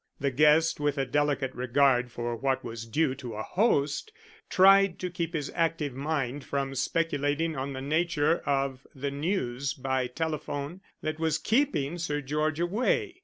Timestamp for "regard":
1.53-2.09